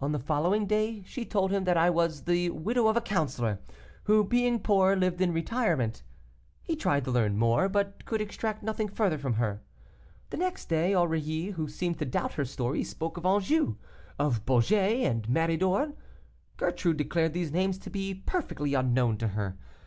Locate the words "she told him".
1.04-1.64